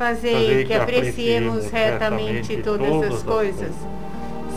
[0.00, 3.74] Fazei que apreciemos retamente todas as as coisas,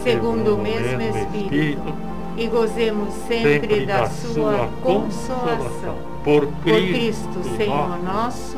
[0.02, 1.94] segundo o mesmo Espírito,
[2.38, 5.98] e gozemos sempre da sua consolação.
[6.24, 8.58] Por Cristo, Senhor nosso.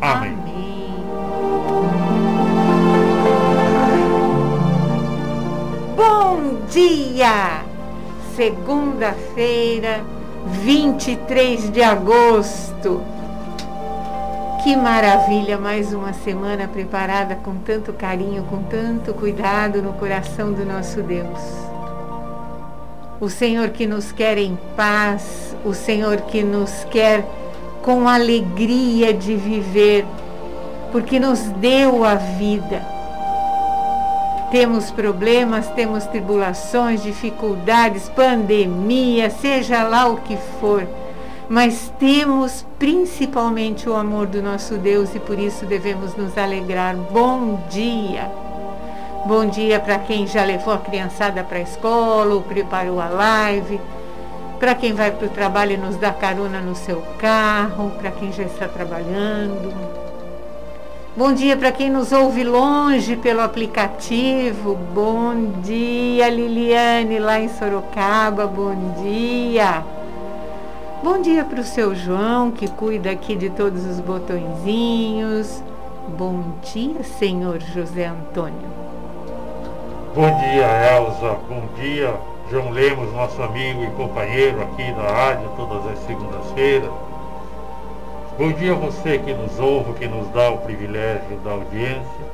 [0.00, 0.34] Amém.
[5.96, 7.62] Bom dia!
[8.34, 10.02] Segunda-feira,
[10.64, 13.13] 23 de agosto.
[14.64, 15.58] Que maravilha!
[15.58, 21.38] Mais uma semana preparada com tanto carinho, com tanto cuidado no coração do nosso Deus.
[23.20, 27.26] O Senhor que nos quer em paz, o Senhor que nos quer
[27.82, 30.06] com alegria de viver,
[30.90, 32.82] porque nos deu a vida.
[34.50, 40.88] Temos problemas, temos tribulações, dificuldades, pandemia, seja lá o que for,
[41.48, 46.96] mas temos principalmente o amor do nosso Deus e por isso devemos nos alegrar.
[46.96, 48.30] Bom dia!
[49.26, 53.80] Bom dia para quem já levou a criançada para a escola ou preparou a live,
[54.58, 58.30] para quem vai para o trabalho e nos dá carona no seu carro, para quem
[58.32, 59.72] já está trabalhando.
[61.16, 64.74] Bom dia para quem nos ouve longe pelo aplicativo.
[64.92, 68.46] Bom dia, Liliane, lá em Sorocaba.
[68.46, 69.93] Bom dia.
[71.04, 75.62] Bom dia para o seu João, que cuida aqui de todos os botõezinhos.
[76.16, 78.66] Bom dia, senhor José Antônio.
[80.14, 80.64] Bom dia,
[80.96, 81.36] Elza.
[81.46, 82.14] Bom dia,
[82.50, 86.90] João Lemos, nosso amigo e companheiro aqui da rádio, todas as segundas-feiras.
[88.38, 92.24] Bom dia a você que nos ouve, que nos dá o privilégio da audiência.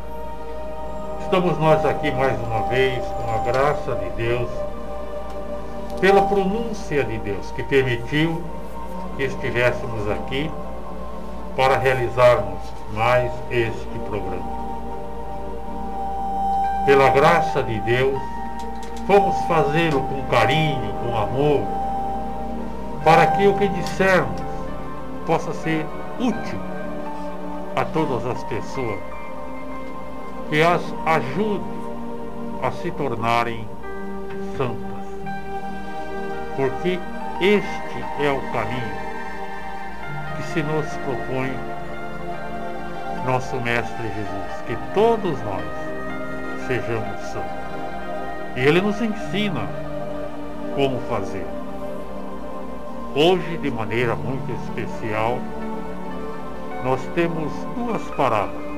[1.22, 4.48] Estamos nós aqui mais uma vez, com a graça de Deus,
[6.00, 8.40] pela pronúncia de Deus, que permitiu
[9.20, 10.50] que estivéssemos aqui
[11.54, 12.58] para realizarmos
[12.94, 14.50] mais este programa.
[16.86, 18.18] Pela graça de Deus,
[19.06, 21.60] fomos fazê-lo com carinho, com amor,
[23.04, 24.40] para que o que dissermos
[25.26, 25.84] possa ser
[26.18, 26.60] útil
[27.76, 29.00] a todas as pessoas,
[30.48, 31.62] que as ajude
[32.62, 33.68] a se tornarem
[34.56, 35.04] santas.
[36.56, 36.98] Porque
[37.42, 39.09] este é o caminho
[40.52, 41.52] se nos propõe
[43.24, 45.62] nosso Mestre Jesus, que todos nós
[46.66, 47.50] sejamos santos.
[48.56, 49.68] E ele nos ensina
[50.74, 51.46] como fazer.
[53.14, 55.38] Hoje, de maneira muito especial,
[56.82, 58.70] nós temos duas parábolas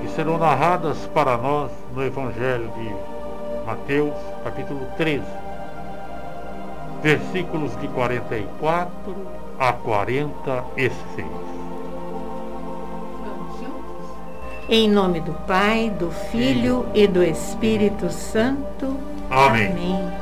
[0.00, 5.22] que serão narradas para nós no Evangelho de Mateus capítulo 13,
[7.02, 11.26] versículos de 44 a 46.
[14.68, 18.96] Em nome do Pai, do Filho e do Espírito Santo.
[19.30, 19.72] Amém.
[19.72, 20.12] Amém.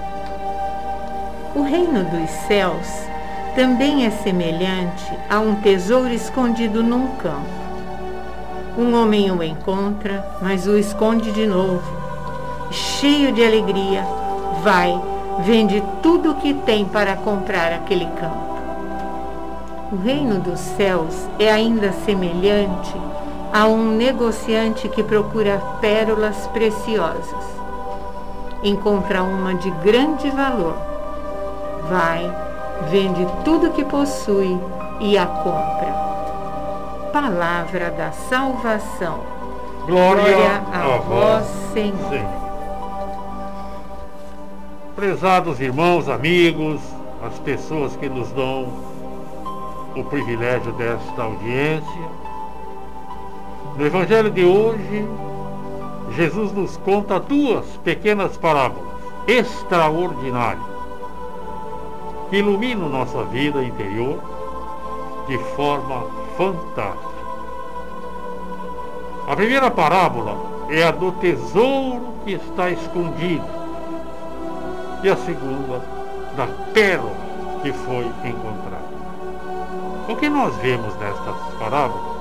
[1.54, 2.86] O reino dos céus
[3.54, 7.66] também é semelhante a um tesouro escondido num campo.
[8.78, 11.82] Um homem o encontra, mas o esconde de novo.
[12.70, 14.04] Cheio de alegria,
[14.62, 14.92] vai,
[15.44, 18.45] vende tudo o que tem para comprar aquele campo.
[19.92, 22.92] O reino dos céus é ainda semelhante
[23.52, 27.44] a um negociante que procura pérolas preciosas.
[28.64, 30.76] Encontra uma de grande valor.
[31.88, 32.28] Vai,
[32.90, 34.58] vende tudo que possui
[34.98, 35.94] e a compra.
[37.12, 39.20] Palavra da salvação.
[39.86, 42.10] Glória, Glória a vós, Senhor.
[42.10, 42.46] Senhor.
[44.96, 46.80] Prezados irmãos, amigos,
[47.24, 48.95] as pessoas que nos dão
[49.96, 52.10] o privilégio desta audiência,
[53.76, 55.06] no Evangelho de hoje,
[56.10, 58.84] Jesus nos conta duas pequenas parábolas
[59.26, 60.64] extraordinárias
[62.30, 64.18] que iluminam nossa vida interior
[65.28, 66.06] de forma
[66.36, 67.16] fantástica.
[69.28, 70.36] A primeira parábola
[70.70, 73.44] é a do tesouro que está escondido
[75.02, 75.80] e a segunda
[76.36, 77.14] da pérola
[77.62, 78.65] que foi encontrada.
[80.08, 82.16] O que nós vemos nestas parábolas?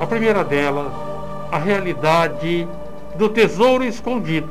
[0.00, 0.90] A primeira delas,
[1.52, 2.66] a realidade
[3.16, 4.48] do tesouro escondido.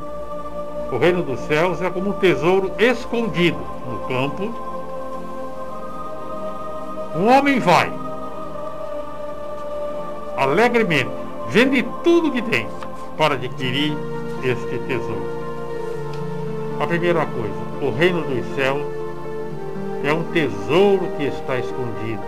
[0.92, 3.58] O reino dos céus é como um tesouro escondido
[3.90, 4.54] no campo.
[7.16, 7.92] Um homem vai,
[10.38, 11.10] alegremente,
[11.50, 12.68] vende tudo que tem
[13.18, 13.98] para adquirir
[14.44, 15.38] este tesouro.
[16.80, 18.97] A primeira coisa, o reino dos céus
[20.04, 22.24] é um tesouro que está escondido.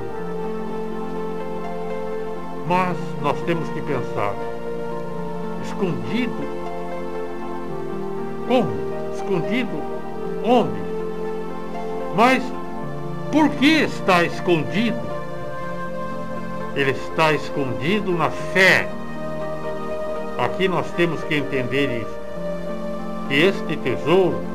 [2.67, 4.35] Mas nós temos que pensar,
[5.65, 6.59] escondido?
[8.47, 8.69] Como?
[9.15, 9.69] Escondido
[10.43, 10.79] onde?
[12.15, 12.43] Mas
[13.31, 14.99] por que está escondido?
[16.75, 18.87] Ele está escondido na fé.
[20.37, 22.19] Aqui nós temos que entender isso.
[23.27, 24.48] Que este tesouro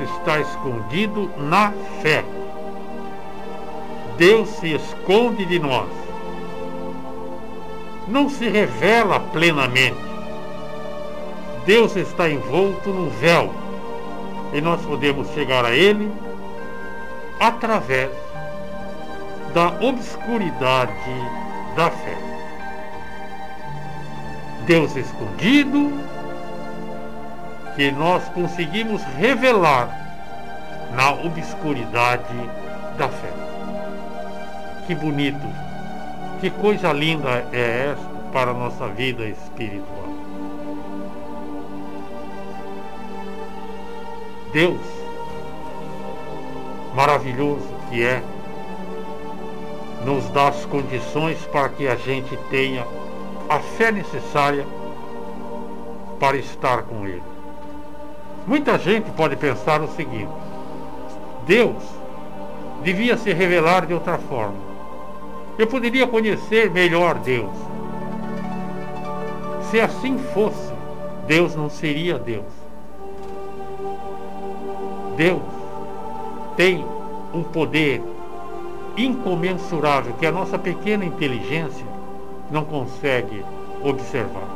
[0.00, 2.24] está escondido na fé.
[4.16, 5.88] Deus se esconde de nós.
[8.08, 10.10] Não se revela plenamente.
[11.64, 13.50] Deus está envolto num véu
[14.52, 16.10] e nós podemos chegar a Ele
[17.38, 18.10] através
[19.54, 20.92] da obscuridade
[21.76, 22.16] da fé.
[24.66, 25.92] Deus escondido
[27.80, 29.88] que nós conseguimos revelar
[30.92, 32.26] na obscuridade
[32.98, 33.32] da fé.
[34.86, 35.46] Que bonito,
[36.42, 40.10] que coisa linda é esta para a nossa vida espiritual.
[44.52, 44.82] Deus,
[46.94, 48.22] maravilhoso que é,
[50.04, 52.86] nos dá as condições para que a gente tenha
[53.48, 54.66] a fé necessária
[56.18, 57.39] para estar com Ele.
[58.46, 60.30] Muita gente pode pensar o seguinte:
[61.46, 61.82] Deus
[62.82, 64.70] devia se revelar de outra forma.
[65.58, 67.50] Eu poderia conhecer melhor Deus.
[69.70, 70.72] Se assim fosse,
[71.26, 72.52] Deus não seria Deus.
[75.16, 75.42] Deus
[76.56, 76.84] tem
[77.32, 78.02] um poder
[78.96, 81.86] incomensurável que a nossa pequena inteligência
[82.50, 83.44] não consegue
[83.82, 84.48] observar,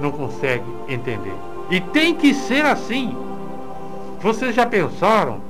[0.00, 1.34] não consegue entender.
[1.70, 3.16] E tem que ser assim.
[4.20, 5.40] Vocês já pensaram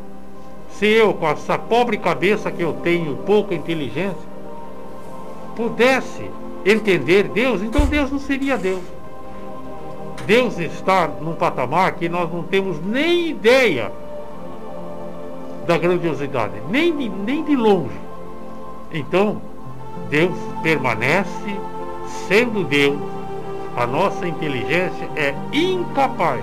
[0.71, 4.29] se eu, com essa pobre cabeça que eu tenho, pouca inteligência,
[5.57, 6.31] pudesse
[6.65, 8.83] entender Deus, então Deus não seria Deus.
[10.27, 13.91] Deus está num patamar que nós não temos nem ideia
[15.67, 17.99] da grandiosidade, nem de, nem de longe.
[18.93, 19.41] Então,
[20.09, 21.57] Deus permanece
[22.27, 22.99] sendo Deus.
[23.79, 26.43] A nossa inteligência é incapaz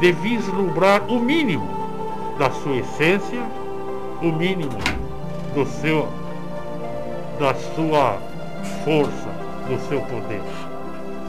[0.00, 1.64] de vislumbrar o mínimo
[2.36, 3.40] da sua essência,
[4.20, 4.76] o mínimo
[5.54, 6.08] do seu
[7.38, 8.18] da sua
[8.84, 9.28] força,
[9.68, 10.42] do seu poder.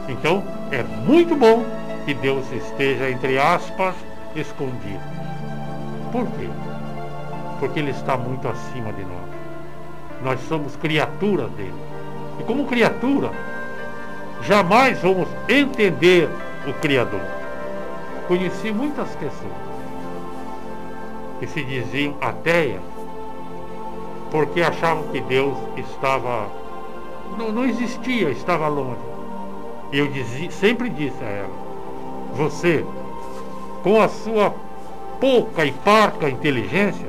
[0.08, 1.64] Então, é muito bom
[2.04, 3.94] que Deus esteja entre aspas
[4.34, 5.00] escondido.
[6.10, 6.48] Por quê?
[7.60, 9.26] Porque ele está muito acima de nós.
[10.24, 11.74] Nós somos criaturas dele.
[12.40, 13.30] E como criatura,
[14.42, 16.28] jamais vamos entender
[16.66, 17.20] o Criador.
[18.28, 19.66] Conheci muitas pessoas
[21.38, 22.82] que se diziam ateias
[24.30, 26.48] porque achavam que Deus estava.
[27.38, 29.00] não, não existia, estava longe.
[29.92, 31.54] E eu dizia, sempre disse a ela,
[32.34, 32.84] você,
[33.82, 34.52] com a sua
[35.20, 37.06] pouca e parca inteligência,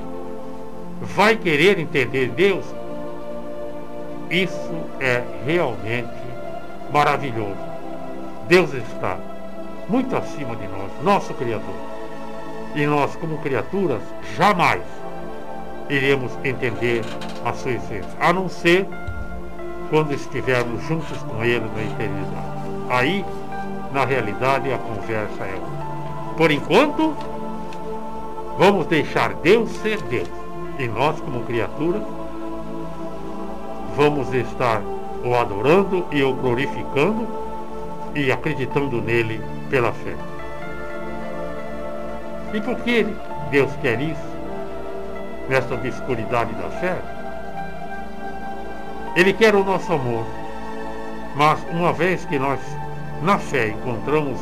[1.02, 2.66] vai querer entender Deus?
[4.30, 6.27] Isso é realmente
[6.92, 7.58] maravilhoso.
[8.48, 9.18] Deus está
[9.90, 11.76] muito acima de nós, nosso Criador.
[12.76, 14.02] E nós, como criaturas,
[14.36, 14.84] jamais
[15.90, 17.02] iremos entender
[17.46, 18.88] a sua essência, a não ser
[19.90, 22.58] quando estivermos juntos com Ele na eternidade.
[22.90, 23.26] Aí,
[23.94, 25.88] na realidade, a conversa é outra.
[26.36, 27.16] Por enquanto,
[28.58, 30.30] vamos deixar Deus ser Deus.
[30.78, 32.04] E nós, como criaturas,
[33.96, 34.82] vamos estar
[35.28, 37.28] o adorando e o glorificando
[38.16, 40.16] e acreditando nele pela fé.
[42.54, 43.06] E por que
[43.52, 44.38] Deus quer isso?
[45.50, 46.98] Nessa obscuridade da fé?
[49.16, 50.26] Ele quer o nosso amor.
[51.36, 52.60] Mas uma vez que nós,
[53.22, 54.40] na fé, encontramos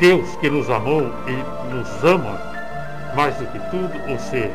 [0.00, 2.40] Deus que nos amou e nos ama
[3.14, 4.50] mais do que tudo, ou seja,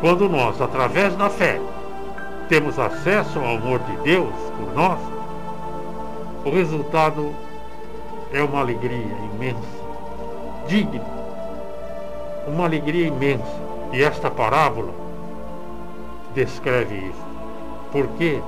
[0.00, 1.60] quando nós, através da fé,
[2.48, 4.98] temos acesso ao amor de Deus por nós,
[6.44, 7.34] o resultado
[8.32, 9.58] é uma alegria imensa,
[10.66, 11.04] digna,
[12.46, 13.68] uma alegria imensa.
[13.92, 14.92] E esta parábola
[16.34, 17.26] descreve isso.
[17.90, 18.40] Por quê?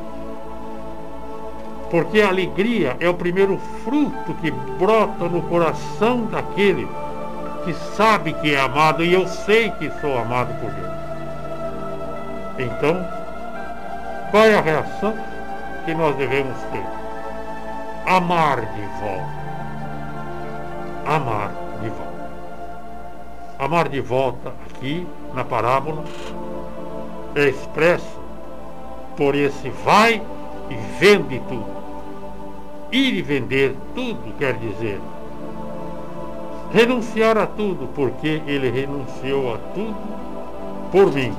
[1.90, 6.86] Porque a alegria é o primeiro fruto que brota no coração daquele
[7.64, 10.90] que sabe que é amado e eu sei que sou amado por Deus.
[12.58, 13.19] Então,
[14.30, 15.14] qual é a reação
[15.84, 16.84] que nós devemos ter?
[18.06, 19.40] Amar de volta.
[21.06, 22.30] Amar de volta.
[23.58, 26.04] Amar de volta aqui na parábola
[27.34, 28.20] é expresso
[29.16, 30.22] por esse vai
[30.70, 31.80] e vende tudo.
[32.92, 35.00] Ir e vender tudo quer dizer
[36.72, 39.96] renunciar a tudo, porque ele renunciou a tudo
[40.90, 41.34] por mim.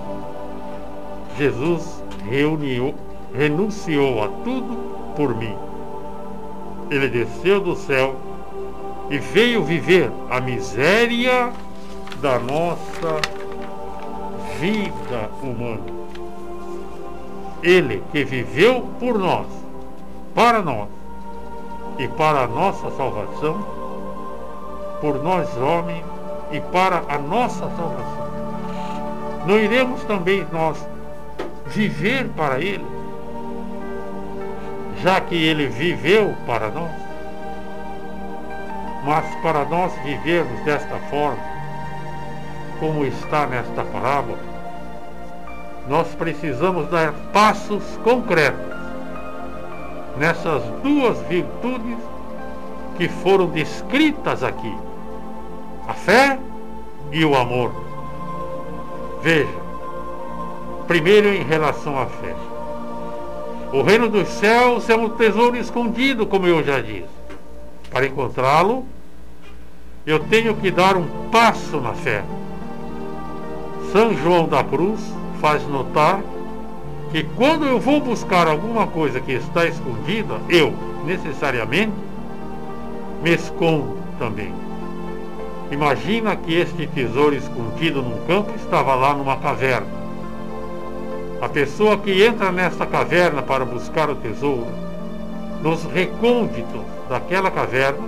[1.38, 2.94] Jesus reuniu,
[3.34, 5.56] renunciou a tudo por mim.
[6.90, 8.16] Ele desceu do céu
[9.10, 11.51] e veio viver a miséria
[12.22, 13.20] da nossa
[14.60, 16.01] vida humana.
[17.63, 19.48] Ele que viveu por nós,
[20.34, 20.88] para nós
[21.98, 23.66] e para a nossa salvação,
[25.00, 26.04] por nós homens
[26.51, 28.32] e para a nossa salvação.
[29.46, 30.78] Não iremos também nós
[31.72, 32.86] viver para Ele,
[35.01, 36.92] já que Ele viveu para nós.
[39.04, 41.44] Mas para nós vivermos desta forma,
[42.80, 44.38] como está nesta parábola,
[45.88, 48.72] nós precisamos dar passos concretos
[50.18, 51.98] nessas duas virtudes
[52.98, 54.75] que foram descritas aqui:
[55.88, 56.38] a fé
[57.12, 57.72] e o amor.
[59.24, 59.61] Veja,
[60.91, 62.36] Primeiro, em relação à fé.
[63.71, 67.07] O reino dos céus é um tesouro escondido, como eu já disse.
[67.89, 68.86] Para encontrá-lo,
[70.05, 72.25] eu tenho que dar um passo na fé.
[73.93, 75.00] São João da Cruz
[75.39, 76.19] faz notar
[77.13, 80.74] que quando eu vou buscar alguma coisa que está escondida, eu,
[81.05, 81.93] necessariamente,
[83.24, 84.53] me escondo também.
[85.71, 90.00] Imagina que este tesouro escondido num campo estava lá numa caverna.
[91.41, 94.67] A pessoa que entra nesta caverna para buscar o tesouro,
[95.63, 98.07] nos recônditos daquela caverna,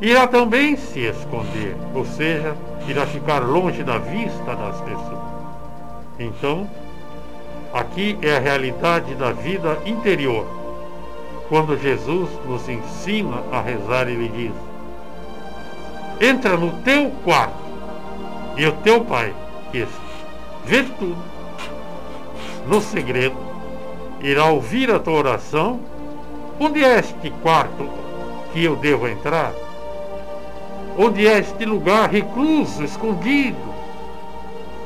[0.00, 2.56] irá também se esconder, ou seja,
[2.88, 5.20] irá ficar longe da vista das pessoas.
[6.18, 6.68] Então,
[7.72, 10.44] aqui é a realidade da vida interior.
[11.48, 14.52] Quando Jesus nos ensina a rezar, ele diz:
[16.20, 17.54] Entra no teu quarto
[18.56, 19.32] e o teu pai,
[19.70, 19.86] que
[20.64, 21.39] vê tudo,
[22.70, 23.36] no segredo,
[24.20, 25.80] irá ouvir a tua oração.
[26.60, 27.88] Onde é este quarto
[28.52, 29.52] que eu devo entrar?
[30.96, 33.58] Onde é este lugar recluso, escondido?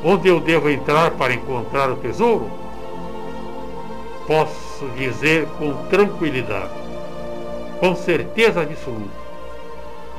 [0.02, 2.50] Onde eu devo entrar para encontrar o tesouro?
[4.26, 6.72] Posso dizer com tranquilidade,
[7.80, 9.24] com certeza absoluta,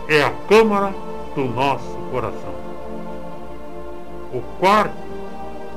[0.07, 0.93] é a câmara
[1.33, 2.53] do nosso coração.
[4.31, 4.93] O quarto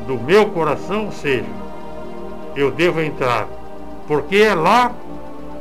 [0.06, 1.67] do meu coração seja
[2.58, 3.46] eu devo entrar
[4.08, 4.90] porque é lá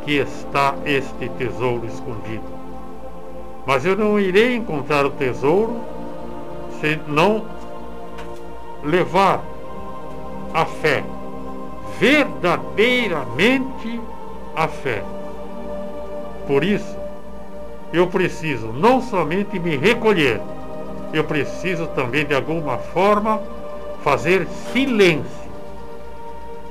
[0.03, 2.57] que está este tesouro escondido.
[3.67, 5.79] Mas eu não irei encontrar o tesouro
[6.79, 7.45] se não
[8.83, 9.43] levar
[10.53, 11.03] a fé,
[11.99, 14.01] verdadeiramente
[14.55, 15.03] a fé.
[16.47, 16.97] Por isso,
[17.93, 20.41] eu preciso não somente me recolher,
[21.13, 23.39] eu preciso também de alguma forma
[24.03, 25.36] fazer silêncio.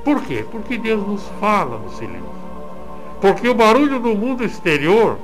[0.07, 0.45] Por quê?
[0.49, 2.23] Porque Deus nos fala no silêncio.
[3.19, 5.17] Porque o barulho do mundo exterior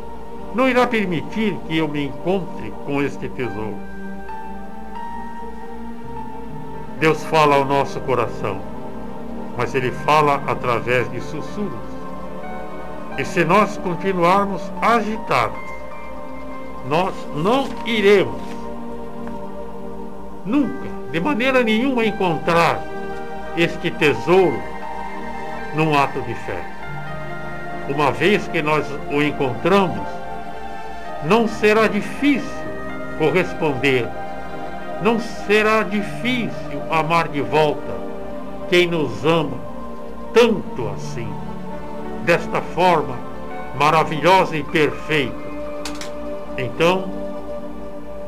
[0.53, 3.77] não irá permitir que eu me encontre com este tesouro.
[6.99, 8.59] Deus fala ao nosso coração,
[9.57, 11.79] mas Ele fala através de sussurros.
[13.17, 15.63] E se nós continuarmos agitados,
[16.89, 18.41] nós não iremos
[20.45, 22.83] nunca, de maneira nenhuma, encontrar
[23.55, 24.72] este tesouro
[25.75, 26.61] num ato de fé.
[27.89, 30.07] Uma vez que nós o encontramos,
[31.25, 32.63] não será difícil
[33.17, 34.07] corresponder,
[35.01, 37.93] não será difícil amar de volta
[38.69, 39.57] quem nos ama
[40.33, 41.31] tanto assim,
[42.25, 43.15] desta forma
[43.75, 45.43] maravilhosa e perfeita.
[46.57, 47.05] Então,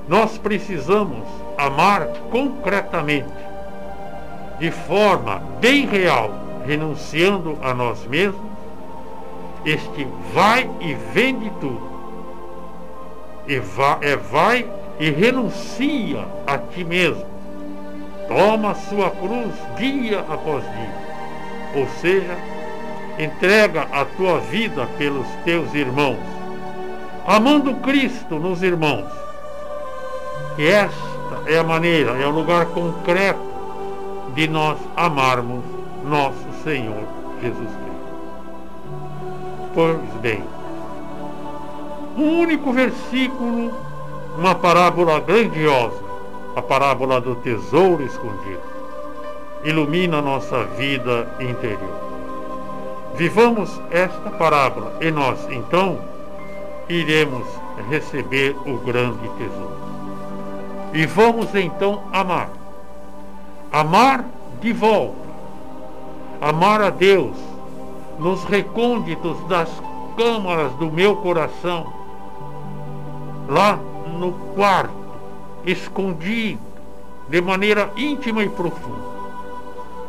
[0.08, 1.26] nós precisamos
[1.58, 3.34] amar concretamente,
[4.60, 8.42] de forma bem real, renunciando a nós mesmos,
[9.66, 11.96] este vai e vende tudo.
[13.48, 14.70] E vai, é vai
[15.00, 17.26] e renuncia a ti mesmo.
[18.28, 21.06] Toma sua cruz dia após dia.
[21.76, 22.38] Ou seja,
[23.20, 26.20] entrega a tua vida pelos teus irmãos.
[27.26, 29.10] Amando Cristo nos irmãos.
[30.58, 30.96] E esta
[31.48, 33.56] é a maneira, é o lugar concreto
[34.34, 35.64] de nós amarmos
[36.04, 37.04] nosso Senhor
[37.44, 38.06] Jesus Cristo.
[39.76, 40.44] Pois bem,
[42.18, 43.72] um único versículo,
[44.36, 46.04] uma parábola grandiosa,
[46.56, 48.62] a parábola do tesouro escondido,
[49.64, 52.00] ilumina nossa vida interior.
[53.16, 56.00] Vivamos esta parábola e nós, então,
[56.90, 57.46] iremos
[57.92, 59.78] receber o grande tesouro.
[60.94, 62.50] E vamos então amar.
[63.72, 64.26] Amar
[64.60, 65.25] de volta.
[66.42, 67.36] Amar a Deus
[68.20, 69.70] nos recônditos das
[70.18, 71.92] câmaras do meu coração,
[73.48, 73.80] lá
[74.18, 74.94] no quarto,
[75.66, 76.60] escondido,
[77.28, 79.06] de maneira íntima e profunda,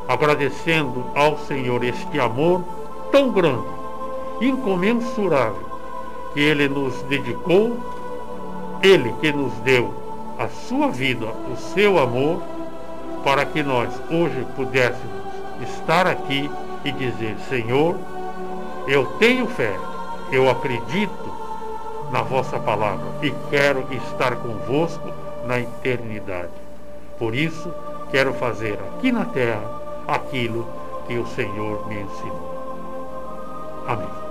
[0.08, 2.62] agradecendo ao Senhor este amor
[3.10, 3.66] tão grande,
[4.40, 5.66] incomensurável,
[6.34, 7.76] que Ele nos dedicou,
[8.82, 9.92] Ele que nos deu
[10.38, 12.42] a sua vida, o seu amor,
[13.24, 15.25] para que nós hoje pudéssemos
[15.62, 16.50] estar aqui
[16.84, 17.96] e dizer: Senhor,
[18.86, 19.76] eu tenho fé,
[20.30, 21.36] eu acredito
[22.10, 25.10] na vossa palavra e quero estar convosco
[25.44, 26.52] na eternidade.
[27.18, 27.72] Por isso,
[28.10, 29.68] quero fazer aqui na terra
[30.06, 30.66] aquilo
[31.06, 33.84] que o Senhor me ensinou.
[33.86, 34.25] Amém.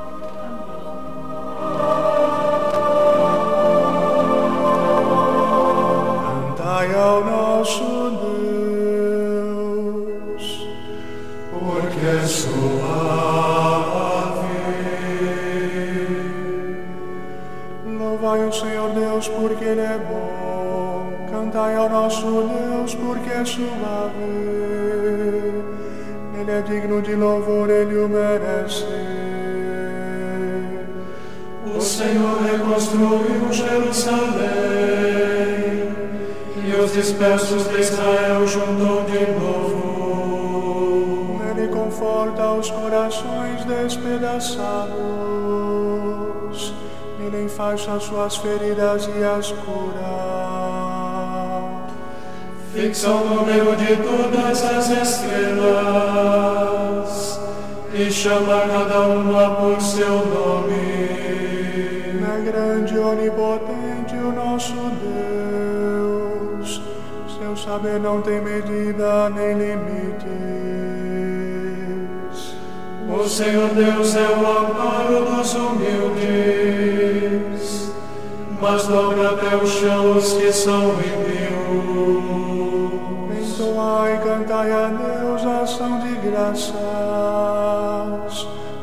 [48.29, 50.03] Suas feridas e as cura
[52.73, 55.69] fixa o número de todas as estrelas
[57.93, 61.05] e chama cada uma por seu nome.
[62.21, 66.81] É grande onipotente o nosso Deus,
[67.37, 70.25] seu saber não tem medida nem limites.
[73.07, 76.25] O Senhor Deus é o amparo dos humildes,
[78.67, 81.85] mas dobra até o chão os que são impios
[84.09, 86.73] e cantai a Deus ação de graças.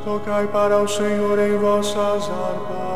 [0.04, 2.92] Tocai para o Senhor em vossas harpas.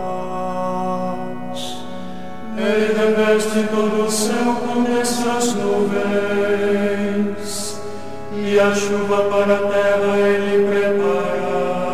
[2.57, 7.03] Ele reveste todo o céu com dessas nuvens,
[8.33, 11.87] e a chuva para a terra ele prepara.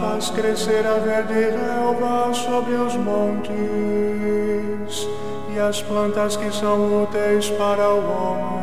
[0.00, 3.89] Faz crescer a verde relva sobre os montes
[5.60, 8.60] as plantas que são úteis para o homem.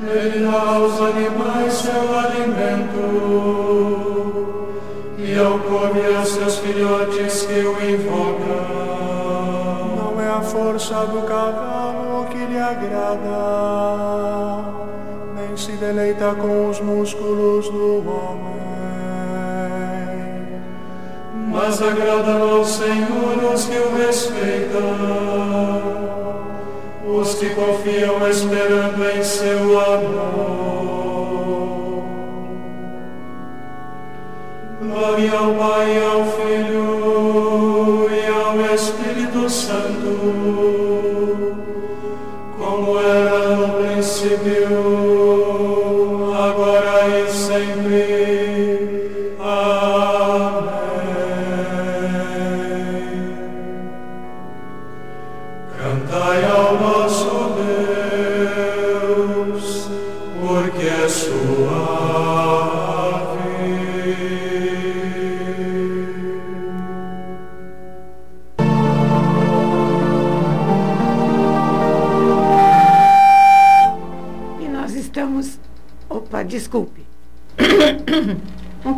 [0.00, 2.98] Ele dá aos animais seu alimento
[5.18, 8.88] e ao come a seus filhotes que o invocam.
[9.96, 13.28] Não é a força do cavalo que lhe agrada,
[15.36, 18.47] nem se deleita com os músculos do homem.
[21.60, 24.80] Mas agradam ao Senhor os que o respeitam,
[27.04, 30.88] os que confiam esperando em seu amor.
[34.80, 40.87] Glória ao Pai, ao Filho e ao Espírito Santo,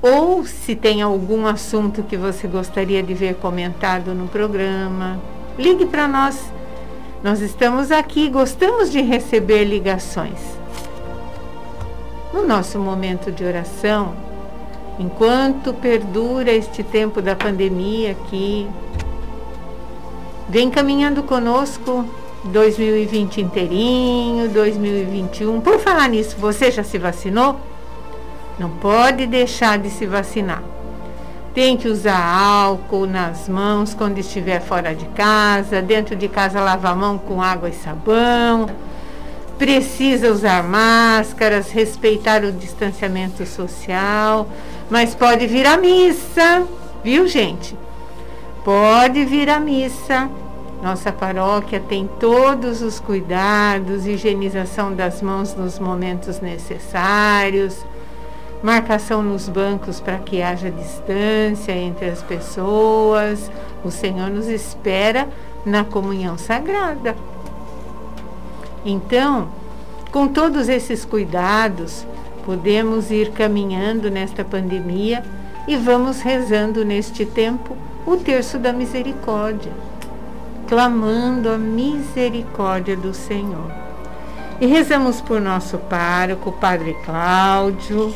[0.00, 5.20] Ou se tem algum assunto que você gostaria de ver comentado no programa,
[5.58, 6.52] ligue para nós.
[7.22, 10.38] Nós estamos aqui, gostamos de receber ligações.
[12.32, 14.14] No nosso momento de oração,
[14.98, 18.68] enquanto perdura este tempo da pandemia aqui,
[20.48, 22.04] vem caminhando conosco
[22.44, 25.60] 2020 inteirinho, 2021.
[25.60, 27.56] Por falar nisso, você já se vacinou?
[28.58, 30.62] Não pode deixar de se vacinar.
[31.54, 36.92] Tem que usar álcool nas mãos quando estiver fora de casa, dentro de casa lavar
[36.92, 38.68] a mão com água e sabão.
[39.58, 44.48] Precisa usar máscaras, respeitar o distanciamento social,
[44.88, 46.62] mas pode vir à missa,
[47.02, 47.76] viu, gente?
[48.68, 50.28] Pode vir à missa.
[50.82, 57.82] Nossa paróquia tem todos os cuidados, higienização das mãos nos momentos necessários,
[58.62, 63.50] marcação nos bancos para que haja distância entre as pessoas.
[63.82, 65.26] O Senhor nos espera
[65.64, 67.16] na comunhão sagrada.
[68.84, 69.48] Então,
[70.12, 72.06] com todos esses cuidados,
[72.44, 75.24] podemos ir caminhando nesta pandemia
[75.66, 77.74] e vamos rezando neste tempo
[78.08, 79.70] o terço da misericórdia,
[80.66, 83.70] clamando a misericórdia do Senhor.
[84.58, 88.14] E rezamos por nosso pároco, Padre Cláudio,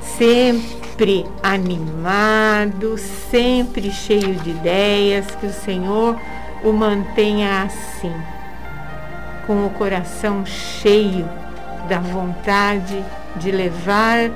[0.00, 6.16] sempre animado, sempre cheio de ideias, que o Senhor
[6.64, 8.14] o mantenha assim,
[9.46, 11.28] com o coração cheio
[11.86, 13.04] da vontade
[13.36, 14.30] de levar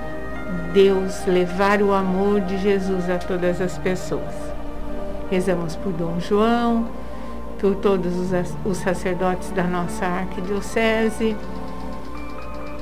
[0.72, 4.34] Deus, levar o amor de Jesus a todas as pessoas.
[5.30, 6.88] Rezamos por Dom João,
[7.58, 8.12] por todos
[8.64, 11.37] os, sacerdotes da nossa arquidiocese,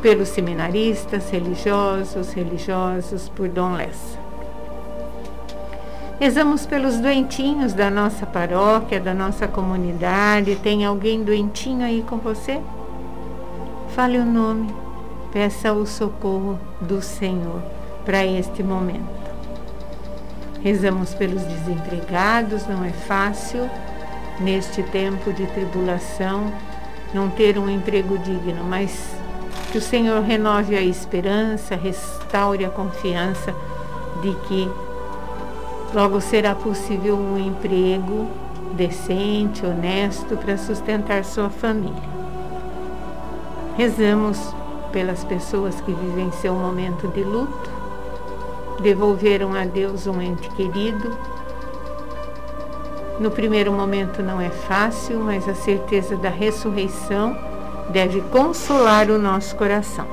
[0.02, 4.18] pelos seminaristas, religiosos, religiosos, por Dom Lessa.
[6.20, 10.56] Rezamos pelos doentinhos da nossa paróquia, da nossa comunidade.
[10.56, 12.60] Tem alguém doentinho aí com você?
[13.94, 14.72] Fale o nome,
[15.36, 17.60] peça o socorro do Senhor
[18.06, 19.04] para este momento.
[20.62, 23.68] Rezamos pelos desempregados, não é fácil
[24.40, 26.50] neste tempo de tribulação
[27.12, 29.14] não ter um emprego digno, mas
[29.70, 33.54] que o Senhor renove a esperança, restaure a confiança
[34.22, 34.70] de que
[35.92, 38.26] logo será possível um emprego
[38.72, 42.16] decente, honesto para sustentar sua família.
[43.76, 44.54] Rezamos
[44.96, 47.70] pelas pessoas que vivem seu momento de luto,
[48.80, 51.14] devolveram a Deus um ente querido
[53.20, 57.36] No primeiro momento não é fácil, mas a certeza da ressurreição
[57.90, 60.06] deve consolar o nosso coração.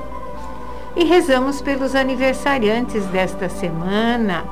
[0.94, 4.44] E rezamos pelos aniversariantes desta semana.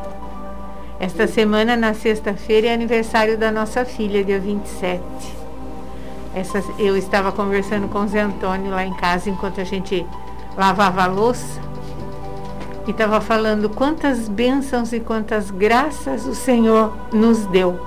[0.98, 5.02] Esta semana, na sexta-feira, é aniversário da nossa filha, dia 27.
[6.34, 10.06] Essa, eu estava conversando com o Zé Antônio lá em casa enquanto a gente
[10.56, 11.60] lavava a louça
[12.86, 17.78] e estava falando quantas bênçãos e quantas graças o Senhor nos deu.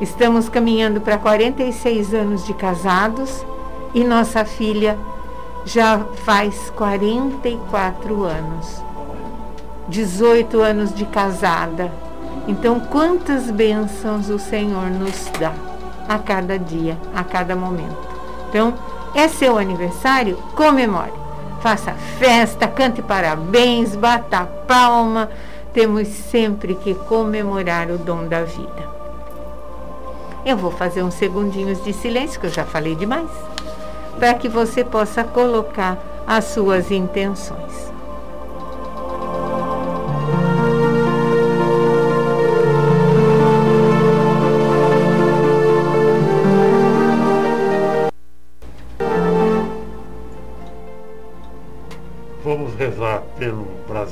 [0.00, 3.44] Estamos caminhando para 46 anos de casados
[3.92, 4.96] e nossa filha
[5.64, 8.82] já faz 44 anos.
[9.88, 11.90] 18 anos de casada.
[12.46, 15.52] Então, quantas bênçãos o Senhor nos dá
[16.08, 17.96] a cada dia, a cada momento.
[18.48, 18.74] Então,
[19.14, 20.36] é seu aniversário?
[20.54, 21.12] Comemore.
[21.60, 25.28] Faça festa, cante parabéns, bata palma.
[25.72, 28.88] Temos sempre que comemorar o dom da vida.
[30.44, 33.28] Eu vou fazer uns segundinhos de silêncio, que eu já falei demais,
[34.18, 37.97] para que você possa colocar as suas intenções.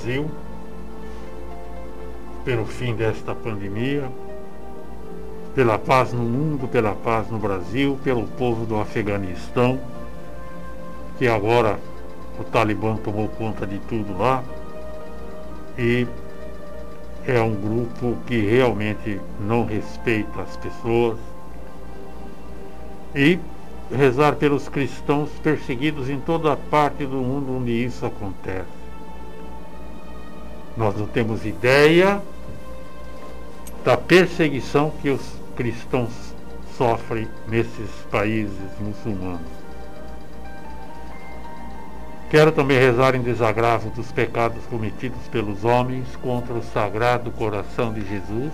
[0.07, 0.31] Brasil,
[2.45, 4.09] pelo fim desta pandemia,
[5.53, 9.81] pela paz no mundo, pela paz no Brasil, pelo povo do Afeganistão,
[11.19, 11.81] que agora
[12.39, 14.45] o Talibã tomou conta de tudo lá
[15.77, 16.07] e
[17.27, 21.19] é um grupo que realmente não respeita as pessoas.
[23.13, 23.41] E
[23.91, 28.76] rezar pelos cristãos perseguidos em toda parte do mundo onde isso acontece.
[30.77, 32.21] Nós não temos ideia
[33.85, 35.21] da perseguição que os
[35.57, 36.11] cristãos
[36.77, 39.57] sofrem nesses países muçulmanos.
[42.29, 48.05] Quero também rezar em desagravo dos pecados cometidos pelos homens contra o Sagrado Coração de
[48.07, 48.53] Jesus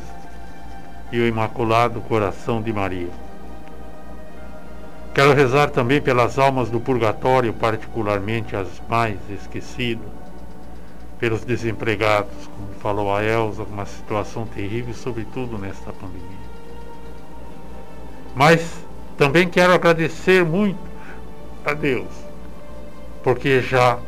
[1.11, 3.09] e o Imaculado Coração de Maria.
[5.15, 10.07] Quero rezar também pelas almas do purgatório, particularmente as mais esquecidas,
[11.23, 16.51] pelos desempregados, como falou a Elza, uma situação terrível, sobretudo nesta pandemia.
[18.35, 18.85] Mas
[19.17, 20.81] também quero agradecer muito
[21.65, 22.09] a Deus,
[23.23, 24.01] porque já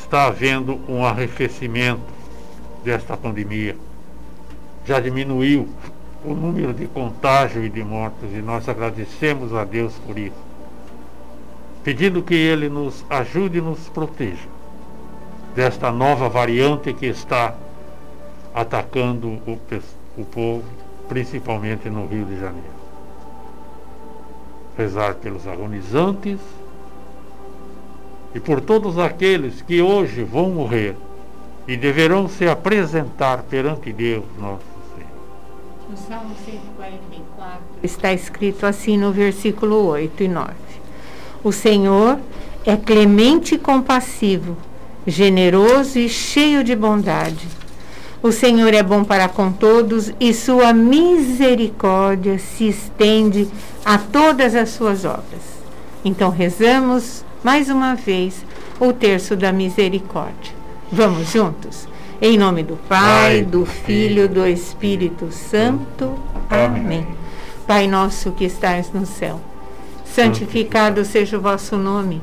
[0.00, 2.00] está havendo um arrefecimento
[2.82, 3.76] desta pandemia.
[4.86, 5.68] Já diminuiu
[6.24, 10.42] o número de contágio e de mortos e nós agradecemos a Deus por isso.
[11.84, 14.61] Pedindo que Ele nos ajude e nos proteja
[15.54, 17.54] desta nova variante que está
[18.54, 19.58] atacando o,
[20.16, 20.64] o povo,
[21.08, 22.82] principalmente no Rio de Janeiro.
[24.76, 26.38] Rezar pelos agonizantes
[28.34, 30.96] e por todos aqueles que hoje vão morrer
[31.66, 34.64] e deverão se apresentar perante Deus nosso
[34.96, 35.90] Senhor.
[35.90, 40.54] No Salmo 144 está escrito assim no versículo 8 e 9:
[41.44, 42.18] O Senhor
[42.64, 44.56] é clemente e compassivo,
[45.06, 47.62] generoso e cheio de bondade
[48.22, 53.48] o Senhor é bom para com todos e sua misericórdia se estende
[53.84, 55.42] a todas as suas obras.
[56.04, 58.46] Então rezamos mais uma vez
[58.78, 60.54] o terço da misericórdia.
[60.92, 61.88] Vamos juntos?
[62.20, 66.14] Em nome do Pai, do Filho, do Espírito Santo.
[66.48, 67.04] Amém.
[67.66, 69.40] Pai nosso que estás no céu,
[70.04, 72.22] santificado seja o vosso nome.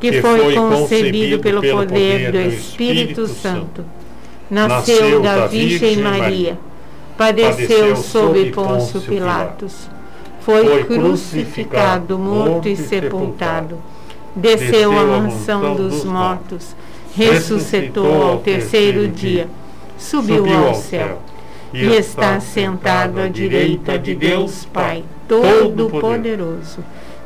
[0.00, 3.84] que foi concebido pelo poder do Espírito Santo,
[4.50, 6.58] nasceu da Virgem Maria.
[7.16, 9.90] Padeceu sob Pôncio Pilatos,
[10.40, 13.78] foi crucificado, morto e sepultado.
[14.34, 16.74] Desceu à mansão dos mortos,
[17.14, 19.48] ressuscitou ao terceiro dia,
[19.98, 21.20] subiu ao céu.
[21.72, 26.78] e está sentado à direita de Deus Pai, Todo-Poderoso,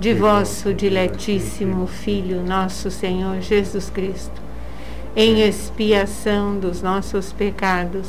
[0.00, 4.40] de vosso diletíssimo Filho, nosso Senhor Jesus Cristo,
[5.14, 8.08] em expiação dos nossos pecados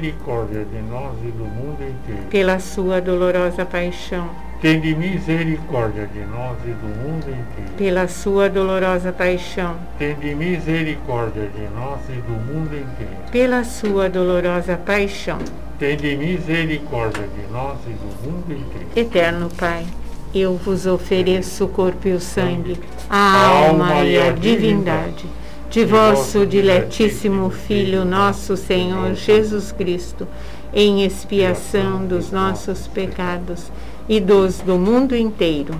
[0.09, 2.27] de nós e do mundo inteiro.
[2.29, 4.29] pela sua dolorosa paixão,
[4.59, 7.71] Tende misericórdia de nós e do mundo inteiro.
[7.77, 13.31] pela sua dolorosa paixão, Tende misericórdia de nós e do mundo inteiro.
[13.31, 15.37] pela sua dolorosa paixão.
[15.77, 18.87] Tende misericórdia de nós e do mundo inteiro.
[18.95, 19.85] Eterno Pai,
[20.33, 22.79] eu vos ofereço o corpo e o sangue,
[23.09, 25.25] a alma e a divindade
[25.71, 30.27] de vosso diletíssimo Filho, nosso Senhor Jesus Cristo,
[30.73, 33.71] em expiação dos nossos pecados
[34.07, 35.73] e dos do mundo inteiro.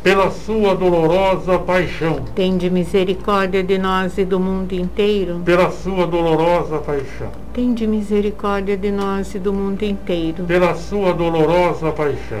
[0.00, 5.40] Pela sua dolorosa paixão, Tende misericórdia de nós e do mundo inteiro.
[5.44, 10.44] pela sua dolorosa paixão, Tende misericórdia de nós e do mundo inteiro.
[10.44, 12.40] pela sua dolorosa paixão,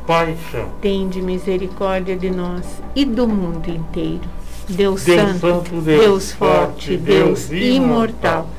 [0.81, 4.21] Tende misericórdia de nós e do mundo inteiro.
[4.67, 8.49] Deus, Deus Santo, Santo, Deus, Deus Forte, Deus Deus Imortal, Imortal,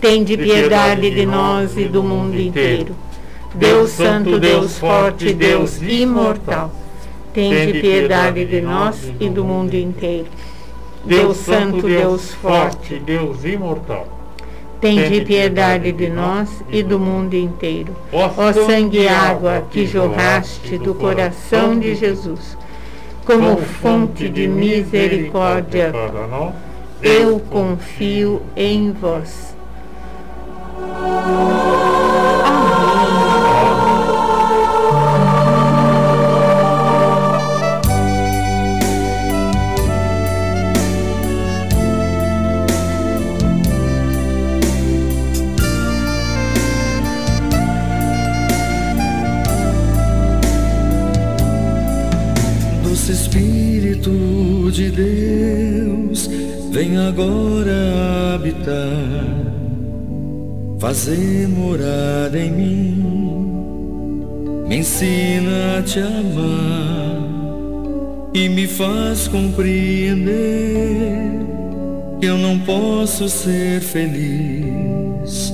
[0.00, 2.94] tende piedade de nós e do mundo inteiro.
[3.54, 6.70] Deus Santo, Deus Forte, Deus Imortal,
[7.32, 10.28] tende piedade de nós e do mundo inteiro.
[11.04, 14.23] Deus Santo, Deus Forte, Deus imortal.
[14.84, 17.34] Tende piedade de nós e do mundo.
[17.34, 17.96] inteiro.
[18.12, 22.58] Ó sangue e água que jorraste do coração de Jesus,
[23.24, 25.90] como fonte de misericórdia,
[27.02, 29.56] eu confio em vós.
[54.04, 56.28] Espírito de Deus,
[56.70, 59.24] vem agora habitar,
[60.78, 63.02] fazer morada em mim,
[64.68, 67.22] me ensina a te amar
[68.34, 70.34] e me faz compreender
[72.20, 75.50] que eu não posso ser feliz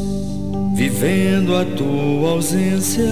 [0.75, 3.05] vivendo a tua ausência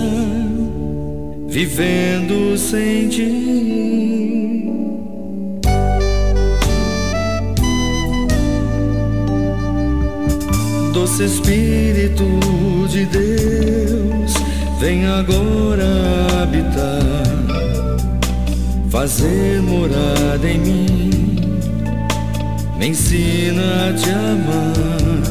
[1.47, 4.38] vivendo sem ti.
[11.19, 12.25] Doce Espírito
[12.89, 14.35] de Deus,
[14.79, 15.85] vem agora
[16.45, 17.03] habitar,
[18.89, 21.37] fazer morada em mim,
[22.79, 25.25] me ensina a te amar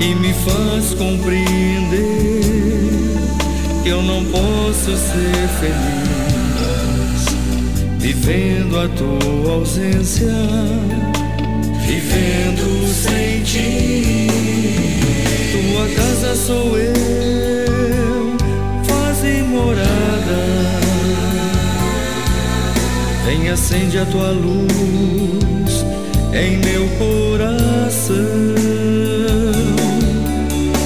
[0.00, 2.40] e me faz compreender
[3.84, 7.26] que eu não posso ser feliz
[8.00, 10.34] vivendo a tua ausência,
[11.86, 14.23] vivendo sem ti.
[15.54, 18.36] Tua casa sou eu,
[18.82, 19.86] faze morada.
[23.24, 25.84] Vem acende a tua luz
[26.32, 28.16] em meu coração.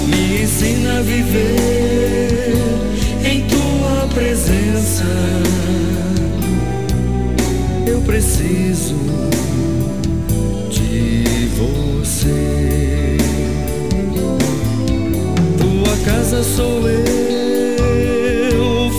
[0.07, 2.53] Me ensina a viver
[3.25, 5.07] em tua presença.
[7.87, 9.08] Eu preciso
[16.29, 18.21] casa sou eu,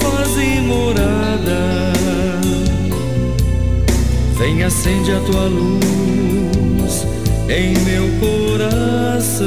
[0.02, 1.94] faze morada.
[4.36, 7.06] Vem acende a tua luz
[7.48, 9.46] em meu coração.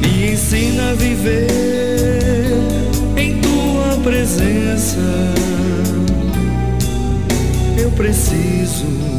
[0.00, 1.46] Me ensina a viver
[3.16, 4.98] em tua presença.
[7.78, 9.11] Eu preciso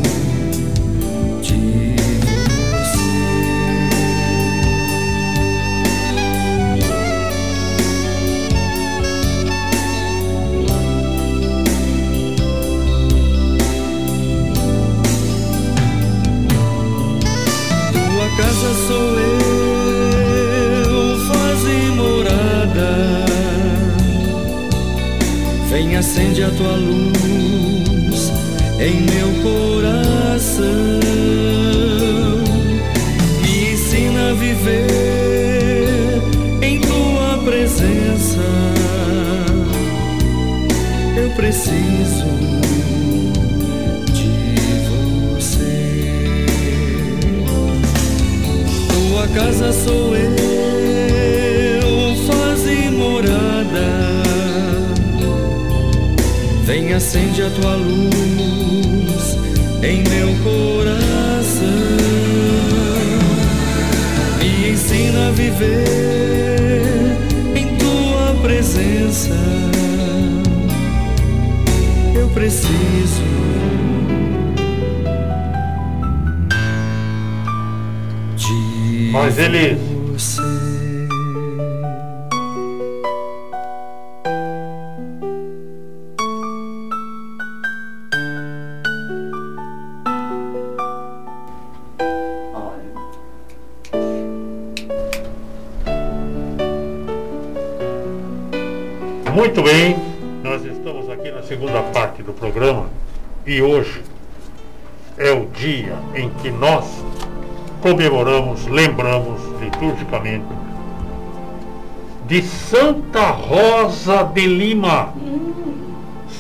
[114.26, 115.14] De Lima.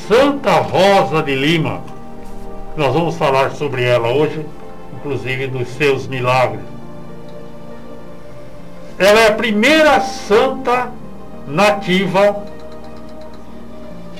[0.07, 1.81] Santa Rosa de Lima.
[2.75, 4.45] Nós vamos falar sobre ela hoje,
[4.97, 6.65] inclusive dos seus milagres.
[8.97, 10.91] Ela é a primeira santa
[11.47, 12.43] nativa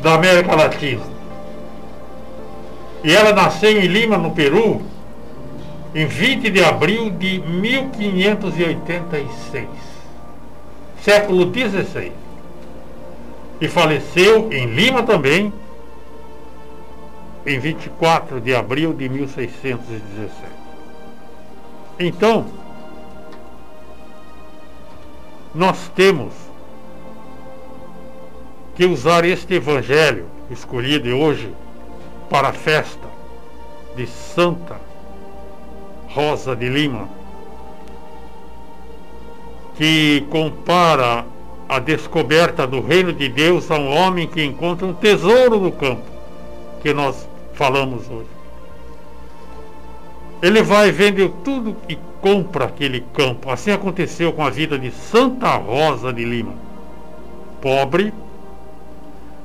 [0.01, 1.03] da América Latina.
[3.03, 4.81] E ela nasceu em Lima, no Peru,
[5.93, 9.67] em 20 de abril de 1586,
[11.01, 12.22] século XVI.
[13.61, 15.53] E faleceu em Lima também,
[17.45, 20.31] em 24 de abril de 1617.
[21.99, 22.45] Então,
[25.53, 26.33] nós temos
[28.75, 31.53] que usar este evangelho escolhido hoje
[32.29, 33.07] para a festa
[33.95, 34.79] de Santa
[36.09, 37.07] Rosa de Lima,
[39.75, 41.25] que compara
[41.67, 46.03] a descoberta do reino de Deus a um homem que encontra um tesouro no campo,
[46.81, 48.27] que nós falamos hoje.
[50.41, 53.49] Ele vai vende tudo e compra aquele campo.
[53.49, 56.53] Assim aconteceu com a vida de Santa Rosa de Lima.
[57.61, 58.13] Pobre,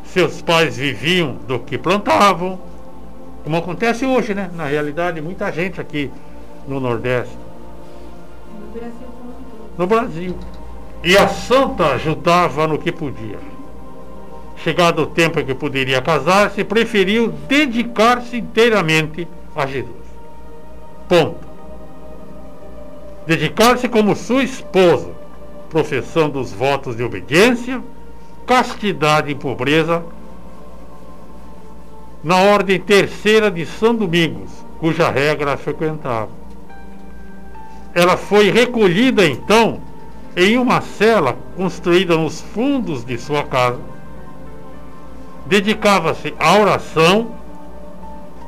[0.04, 2.58] seus pais viviam do que plantavam,
[3.44, 4.50] como acontece hoje, né?
[4.54, 6.10] Na realidade, muita gente aqui
[6.66, 7.36] no Nordeste,
[8.58, 9.18] No Brasil
[9.78, 10.36] no Brasil.
[11.02, 13.38] E a santa ajudava no que podia.
[14.56, 19.94] Chegado o tempo em que poderia casar-se, preferiu dedicar-se inteiramente a Jesus.
[21.08, 21.46] Ponto.
[23.26, 25.10] Dedicar-se como sua esposa,
[25.70, 27.80] professando os votos de obediência,
[28.46, 30.02] castidade e pobreza,
[32.24, 36.30] na ordem terceira de São Domingos, cuja regra frequentava.
[37.94, 39.80] Ela foi recolhida então
[40.38, 43.80] em uma cela construída nos fundos de sua casa.
[45.46, 47.32] Dedicava-se à oração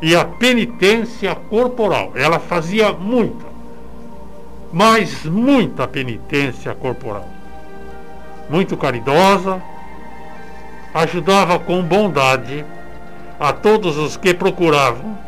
[0.01, 2.13] e à penitência corporal.
[2.15, 3.45] Ela fazia muita,
[4.73, 7.27] mas muita penitência corporal.
[8.49, 9.61] Muito caridosa,
[10.95, 12.65] ajudava com bondade
[13.41, 15.19] a todos os que procuravam,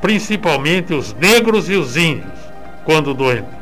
[0.00, 2.32] principalmente os negros e os índios,
[2.86, 3.61] quando doentes.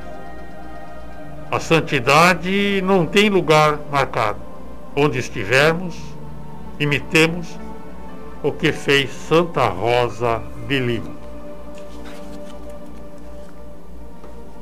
[1.51, 4.39] A santidade não tem lugar marcado.
[4.95, 5.97] Onde estivermos,
[6.79, 7.59] imitemos
[8.41, 11.11] o que fez Santa Rosa de Lima.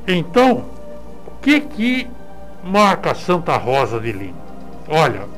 [0.06, 0.64] Então,
[1.26, 2.10] o que que
[2.64, 4.38] marca Santa Rosa de Lima?
[4.88, 5.28] Olha,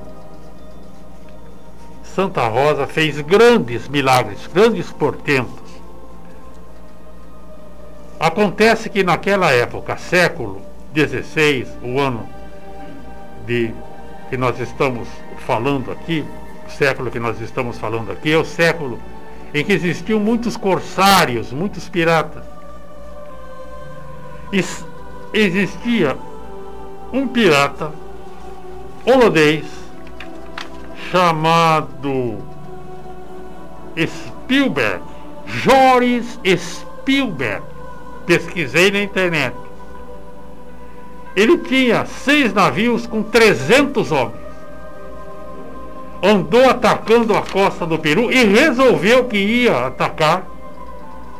[2.04, 5.68] Santa Rosa fez grandes milagres, grandes portentos.
[8.20, 12.28] Acontece que naquela época, século XVI, o ano
[13.46, 13.72] de
[14.28, 15.08] que nós estamos
[15.46, 16.24] falando aqui,
[16.66, 18.98] o século que nós estamos falando aqui é o século
[19.52, 22.44] em que existiam muitos corsários, muitos piratas.
[24.52, 24.64] E
[25.32, 26.16] existia
[27.12, 27.92] um pirata
[29.04, 29.64] holandês
[31.10, 32.38] chamado
[33.96, 35.02] Spielberg,
[35.46, 37.64] Joris Spielberg.
[38.26, 39.56] Pesquisei na internet.
[41.36, 44.40] Ele tinha seis navios com 300 homens.
[46.22, 50.44] Andou atacando a costa do Peru e resolveu que ia atacar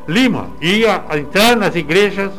[0.09, 0.49] Lima.
[0.61, 2.33] Ia entrar nas igrejas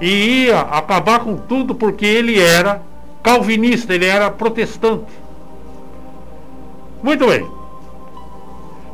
[0.00, 2.82] e ia acabar com tudo porque ele era
[3.22, 5.12] calvinista, ele era protestante.
[7.02, 7.46] Muito bem.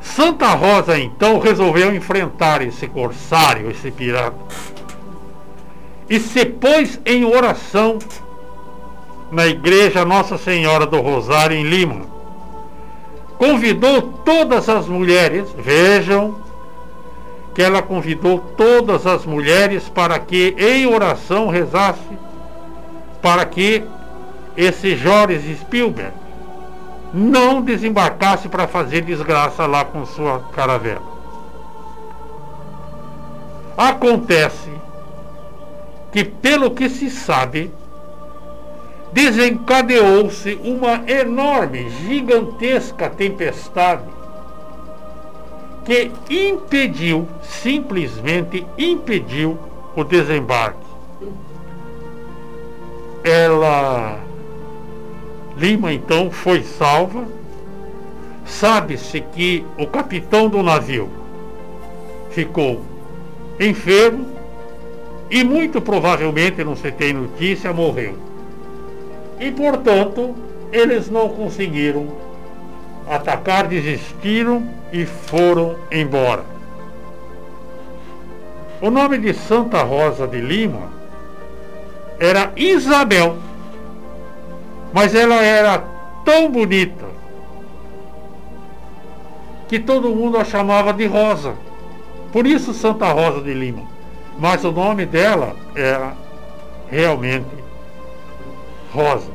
[0.01, 4.37] Santa Rosa então resolveu enfrentar esse corsário, esse pirata,
[6.11, 8.01] e se pôs em oração
[9.31, 12.05] na igreja Nossa Senhora do Rosário em Lima.
[13.39, 16.35] Convidou todas as mulheres, vejam
[17.55, 22.19] que ela convidou todas as mulheres para que em oração rezasse
[23.23, 23.85] para que
[24.57, 26.13] esse Joris Spielberg
[27.15, 31.03] não desembarcasse para fazer desgraça lá com sua caravela.
[33.77, 34.80] Acontece
[36.13, 37.71] que, pelo que se sabe,
[39.13, 44.05] desencadeou-se uma enorme, gigantesca tempestade
[45.85, 49.59] que impediu, simplesmente impediu
[49.97, 50.79] o desembarque.
[53.25, 54.21] Ela
[55.61, 57.25] Lima então foi salva.
[58.47, 61.11] Sabe-se que o capitão do navio
[62.31, 62.81] ficou
[63.61, 64.27] enfermo
[65.31, 68.17] e muito provavelmente, não se tem notícia, morreu.
[69.39, 70.35] E portanto,
[70.73, 72.09] eles não conseguiram
[73.09, 76.45] atacar, desistiram e foram embora.
[78.81, 80.91] O nome de Santa Rosa de Lima
[82.19, 83.37] era Isabel,
[84.93, 85.85] mas ela era
[86.25, 87.05] tão bonita
[89.69, 91.55] que todo mundo a chamava de Rosa.
[92.33, 94.00] Por isso Santa Rosa de Lima.
[94.41, 96.15] Mas o nome dela era
[96.91, 97.47] realmente
[98.91, 99.31] Rosa.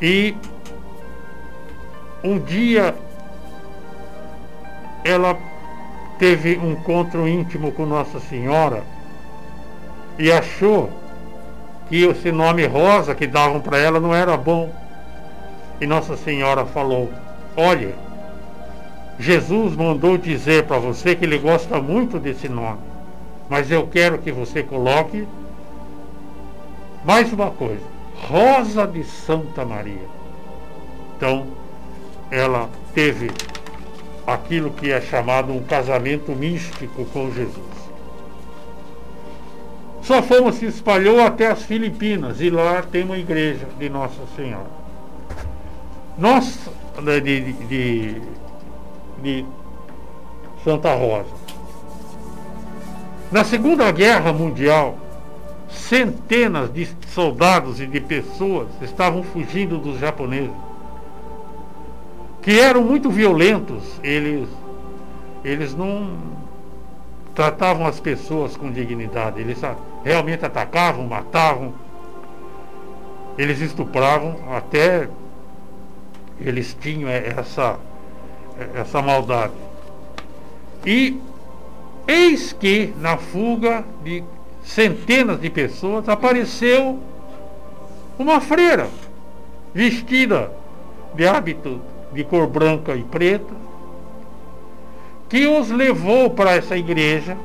[0.00, 0.36] E
[2.22, 2.94] um dia
[5.04, 5.36] ela
[6.20, 8.84] teve um encontro íntimo com Nossa Senhora
[10.18, 10.88] e achou
[11.88, 14.72] que esse nome Rosa que davam para ela não era bom.
[15.80, 17.10] E Nossa Senhora falou:
[17.56, 17.92] Olha,
[19.18, 22.78] Jesus mandou dizer para você que ele gosta muito desse nome,
[23.48, 25.26] mas eu quero que você coloque
[27.04, 27.84] mais uma coisa:
[28.28, 30.08] Rosa de Santa Maria.
[31.16, 31.46] Então,
[32.30, 33.30] ela teve
[34.26, 37.76] aquilo que é chamado um casamento místico com Jesus.
[40.02, 44.70] Sua fama se espalhou até as Filipinas e lá tem uma igreja de Nossa Senhora.
[46.18, 46.70] Nossa,
[47.02, 48.22] de, de, de,
[49.22, 49.46] de
[50.62, 51.45] Santa Rosa.
[53.30, 54.98] Na Segunda Guerra Mundial,
[55.68, 60.66] centenas de soldados e de pessoas estavam fugindo dos japoneses
[62.46, 64.48] que eram muito violentos, eles,
[65.42, 66.16] eles não
[67.34, 69.60] tratavam as pessoas com dignidade, eles
[70.04, 71.74] realmente atacavam, matavam,
[73.36, 75.08] eles estupravam, até
[76.40, 77.80] eles tinham essa,
[78.76, 79.52] essa maldade.
[80.86, 81.20] E
[82.06, 84.22] eis que na fuga de
[84.62, 86.98] centenas de pessoas apareceu
[88.18, 88.88] uma freira
[89.74, 90.50] vestida
[91.14, 91.80] de hábito
[92.12, 93.54] de cor branca e preta,
[95.28, 97.36] que os levou para essa igreja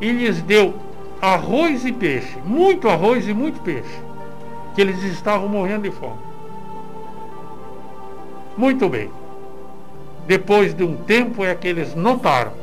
[0.00, 0.74] e lhes deu
[1.20, 4.00] arroz e peixe, muito arroz e muito peixe,
[4.74, 6.18] que eles estavam morrendo de fome.
[8.56, 9.08] Muito bem.
[10.26, 12.61] Depois de um tempo é que eles notaram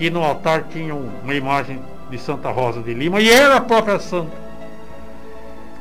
[0.00, 1.78] que no altar tinha uma imagem
[2.08, 4.34] de Santa Rosa de Lima e era a própria santa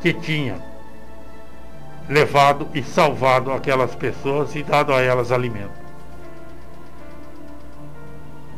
[0.01, 0.57] que tinha
[2.09, 5.72] levado e salvado aquelas pessoas e dado a elas alimento.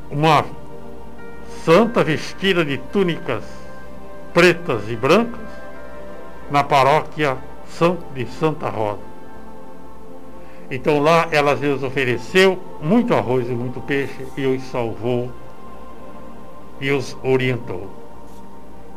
[0.09, 0.43] Uma
[1.63, 3.43] santa vestida de túnicas
[4.33, 5.39] pretas e brancas
[6.49, 7.37] na paróquia
[8.15, 9.11] de Santa Rosa.
[10.71, 15.31] Então lá ela lhes ofereceu muito arroz e muito peixe e os salvou
[16.81, 17.89] e os orientou.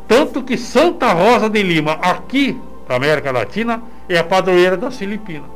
[0.08, 2.58] Tanto que Santa Rosa de Lima, aqui
[2.88, 5.50] na América Latina, é a padroeira das Filipinas.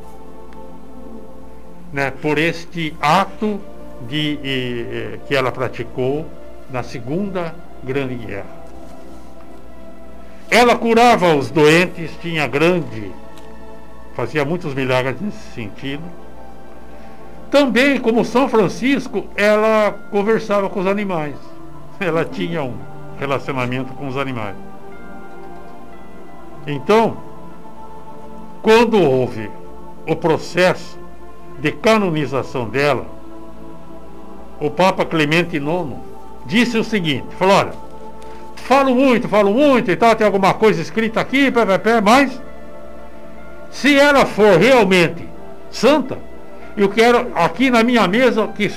[1.91, 2.11] Né?
[2.11, 3.59] Por este ato
[4.07, 6.25] de, eh, que ela praticou
[6.71, 7.53] na Segunda
[7.83, 8.59] Grande Guerra.
[10.51, 13.11] Ela curava os doentes, tinha grande,
[14.15, 16.03] fazia muitos milagres nesse sentido.
[17.51, 21.35] Também, como São Francisco, ela conversava com os animais.
[22.05, 22.75] Ela tinha um
[23.19, 24.55] relacionamento com os animais.
[26.65, 27.17] Então,
[28.61, 29.49] quando houve
[30.07, 30.97] o processo
[31.59, 33.05] de canonização dela,
[34.59, 35.95] o Papa Clemente IX
[36.45, 37.73] disse o seguinte: falou, olha,
[38.55, 42.41] falo muito, falo muito e tal, tem alguma coisa escrita aqui, pé, pé, pé, mas
[43.71, 45.27] se ela for realmente
[45.71, 46.17] santa,
[46.75, 48.71] eu quero aqui na minha mesa que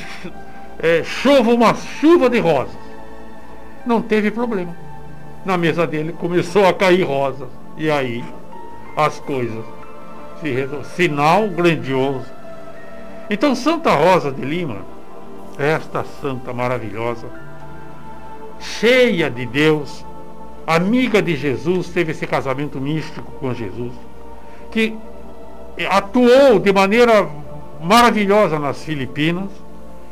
[0.78, 2.81] é, chova uma chuva de rosas.
[3.84, 4.74] Não teve problema.
[5.44, 7.48] Na mesa dele começou a cair rosas.
[7.76, 8.24] E aí
[8.96, 9.64] as coisas
[10.40, 10.84] se resolveram.
[10.84, 12.26] Sinal grandioso.
[13.30, 14.78] Então Santa Rosa de Lima,
[15.58, 17.26] esta santa maravilhosa,
[18.60, 20.04] cheia de Deus,
[20.66, 23.92] amiga de Jesus, teve esse casamento místico com Jesus,
[24.70, 24.96] que
[25.90, 27.28] atuou de maneira
[27.80, 29.50] maravilhosa nas Filipinas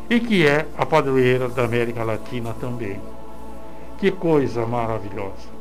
[0.08, 2.98] e que é a padroeira da América Latina também.
[4.00, 5.60] Que coisa maravilhosa.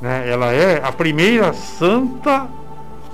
[0.00, 0.30] Né?
[0.30, 2.48] Ela é a primeira santa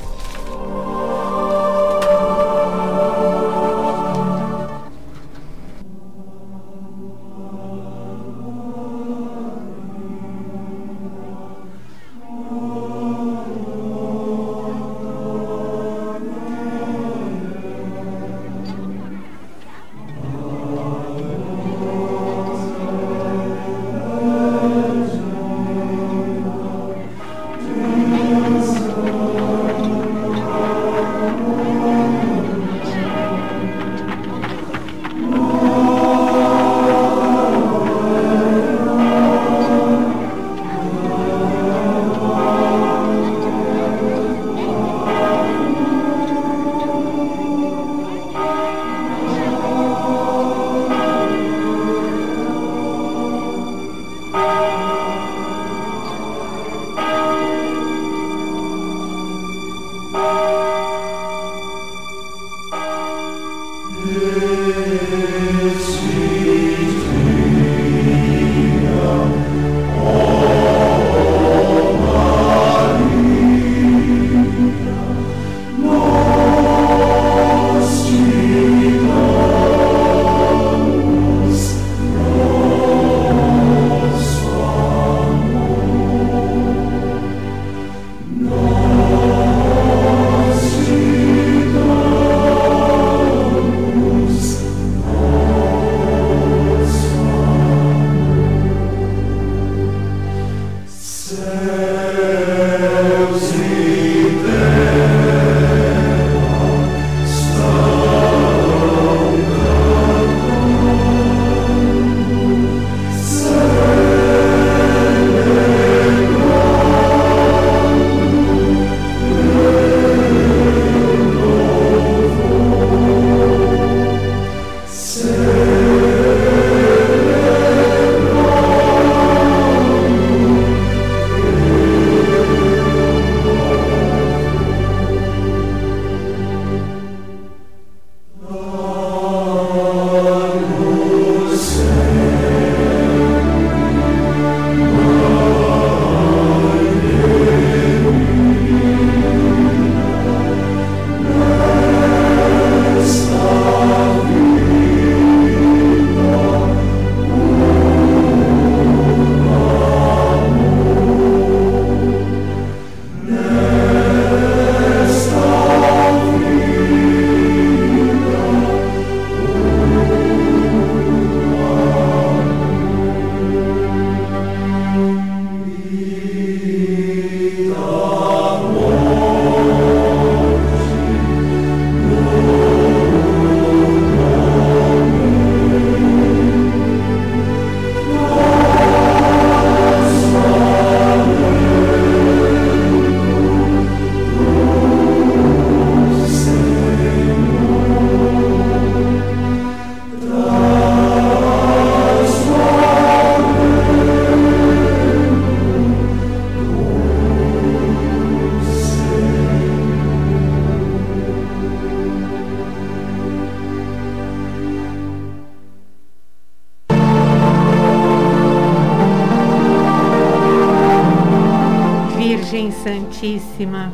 [223.03, 223.91] Santíssima,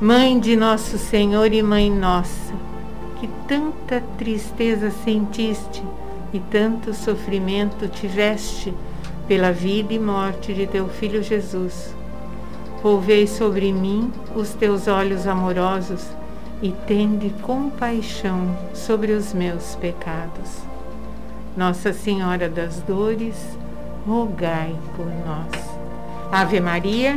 [0.00, 2.54] Mãe de nosso Senhor e Mãe nossa,
[3.18, 5.82] que tanta tristeza sentiste
[6.32, 8.72] e tanto sofrimento tiveste
[9.26, 11.96] pela vida e morte de teu Filho Jesus.
[12.80, 16.06] Volvei sobre mim os teus olhos amorosos
[16.62, 20.58] e tende compaixão sobre os meus pecados.
[21.56, 23.58] Nossa Senhora das Dores,
[24.06, 25.74] rogai por nós.
[26.30, 27.16] Ave Maria,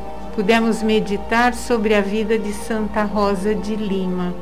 [0.35, 4.33] pudemos meditar sobre a vida de Santa Rosa de Lima,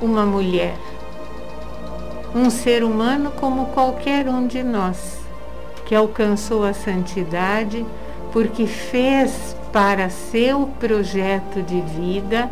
[0.00, 0.76] uma mulher
[2.34, 5.18] um ser humano como qualquer um de nós,
[5.84, 7.84] que alcançou a santidade
[8.32, 12.50] porque fez para seu projeto de vida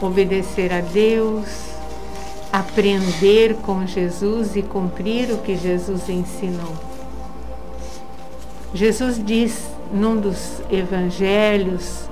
[0.00, 1.46] obedecer a Deus,
[2.52, 6.74] aprender com Jesus e cumprir o que Jesus ensinou.
[8.74, 12.08] Jesus diz num dos evangelhos: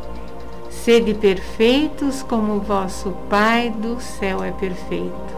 [0.70, 5.34] Sede perfeitos como o vosso Pai do céu é perfeito.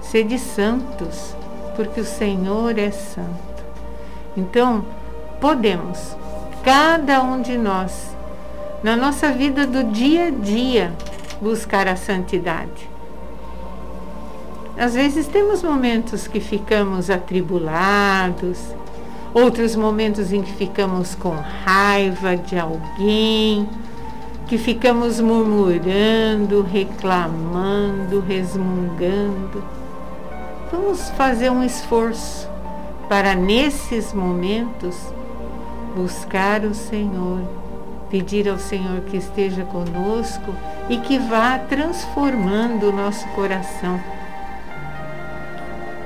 [0.00, 1.34] Sede santos,
[1.76, 3.64] porque o Senhor é santo.
[4.36, 4.84] Então,
[5.40, 6.16] podemos,
[6.62, 8.14] cada um de nós,
[8.82, 10.92] na nossa vida do dia a dia,
[11.40, 12.88] buscar a santidade.
[14.76, 18.58] Às vezes temos momentos que ficamos atribulados,
[19.34, 23.68] outros momentos em que ficamos com raiva de alguém,
[24.46, 29.64] que ficamos murmurando, reclamando, resmungando.
[30.70, 32.48] Vamos fazer um esforço
[33.08, 34.96] para, nesses momentos,
[35.96, 37.40] buscar o Senhor,
[38.10, 40.54] pedir ao Senhor que esteja conosco
[40.88, 44.00] e que vá transformando o nosso coração.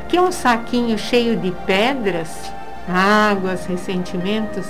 [0.09, 2.51] Que é um saquinho cheio de pedras,
[2.89, 4.67] águas, ressentimentos,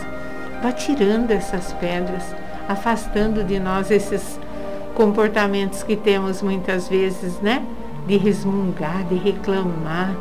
[0.62, 2.24] vá tirando essas pedras,
[2.68, 4.38] afastando de nós esses
[4.94, 7.64] comportamentos que temos muitas vezes, né?
[8.08, 10.16] de resmungar, de reclamar.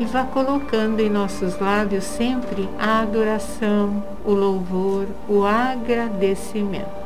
[0.00, 7.02] E vá colocando em nossos lábios sempre a adoração, o louvor, o agradecimento.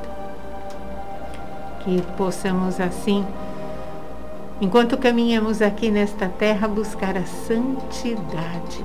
[1.81, 3.25] Que possamos assim,
[4.61, 8.83] enquanto caminhamos aqui nesta terra, buscar a santidade,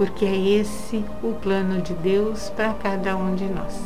[0.00, 3.78] porque é esse o plano de Deus para cada um de nós.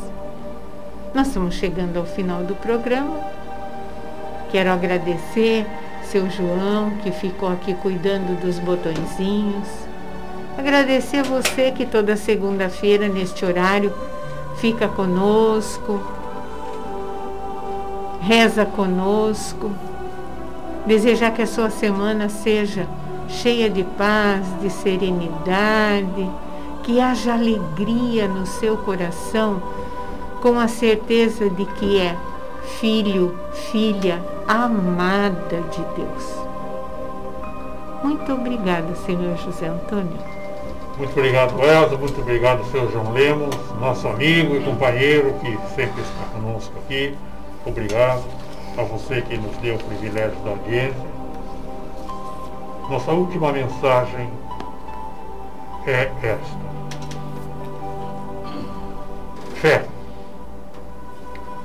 [1.13, 3.19] Nós estamos chegando ao final do programa.
[4.49, 5.67] Quero agradecer
[6.03, 9.67] seu João, que ficou aqui cuidando dos botõezinhos.
[10.57, 13.93] Agradecer você que toda segunda-feira, neste horário,
[14.55, 16.01] fica conosco,
[18.21, 19.69] reza conosco.
[20.85, 22.87] Desejar que a sua semana seja
[23.27, 26.29] cheia de paz, de serenidade,
[26.83, 29.61] que haja alegria no seu coração,
[30.41, 32.15] com a certeza de que é
[32.79, 33.35] filho,
[33.71, 36.45] filha amada de Deus.
[38.03, 40.19] Muito obrigada, Senhor José Antônio.
[40.97, 41.97] Muito obrigado, Elza.
[41.97, 47.15] Muito obrigado, Senhor João Lemos, nosso amigo e companheiro que sempre está conosco aqui.
[47.65, 48.23] Obrigado
[48.77, 51.14] a você que nos deu o privilégio da audiência.
[52.89, 54.29] Nossa última mensagem
[55.87, 56.65] é esta.
[59.55, 59.85] Fé,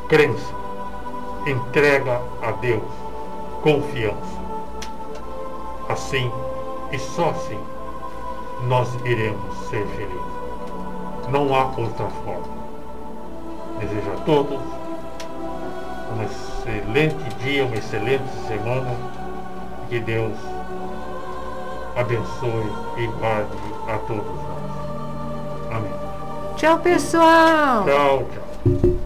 [0.08, 0.54] crença,
[1.46, 2.82] entrega a Deus,
[3.62, 4.40] confiança.
[5.90, 6.30] Assim
[6.90, 7.58] e só assim
[8.62, 10.20] nós iremos ser felizes.
[11.28, 12.60] Não há outra forma.
[13.78, 14.58] Desejo a todos
[16.16, 18.96] um excelente dia, uma excelente semana.
[19.88, 20.32] Que Deus
[22.00, 23.56] abençoe e guarde
[23.88, 25.76] a todos nós.
[25.76, 25.92] Amém.
[26.56, 27.84] Tchau, pessoal.
[27.84, 28.99] Tchau, tchau.